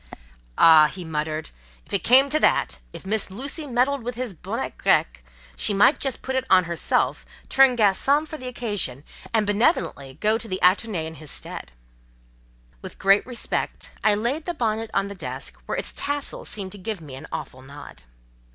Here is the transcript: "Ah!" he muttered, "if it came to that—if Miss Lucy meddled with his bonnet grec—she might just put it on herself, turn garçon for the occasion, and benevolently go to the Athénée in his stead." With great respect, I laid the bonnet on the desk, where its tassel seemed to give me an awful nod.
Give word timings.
"Ah!" 0.57 0.87
he 0.87 1.05
muttered, 1.05 1.51
"if 1.85 1.93
it 1.93 2.03
came 2.03 2.27
to 2.27 2.39
that—if 2.39 3.05
Miss 3.05 3.29
Lucy 3.29 3.67
meddled 3.67 4.01
with 4.01 4.15
his 4.15 4.33
bonnet 4.33 4.75
grec—she 4.79 5.75
might 5.75 5.99
just 5.99 6.23
put 6.23 6.33
it 6.35 6.43
on 6.49 6.63
herself, 6.63 7.23
turn 7.49 7.77
garçon 7.77 8.27
for 8.27 8.35
the 8.39 8.47
occasion, 8.47 9.03
and 9.31 9.45
benevolently 9.45 10.17
go 10.19 10.39
to 10.39 10.47
the 10.47 10.57
Athénée 10.63 11.05
in 11.05 11.13
his 11.21 11.29
stead." 11.29 11.71
With 12.81 12.97
great 12.97 13.27
respect, 13.27 13.91
I 14.03 14.15
laid 14.15 14.45
the 14.45 14.55
bonnet 14.55 14.89
on 14.91 15.07
the 15.07 15.13
desk, 15.13 15.61
where 15.67 15.77
its 15.77 15.93
tassel 15.93 16.45
seemed 16.45 16.71
to 16.71 16.79
give 16.79 16.99
me 16.99 17.13
an 17.13 17.27
awful 17.31 17.61
nod. 17.61 18.01